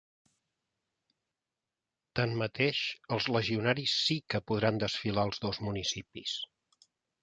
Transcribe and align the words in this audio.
Tanmateix, 2.21 2.81
els 3.17 3.31
legionaris 3.37 3.97
sí 4.09 4.21
que 4.33 4.45
podran 4.49 4.85
desfilar 4.89 5.31
als 5.31 5.49
dos 5.49 5.65
municipis. 5.71 6.39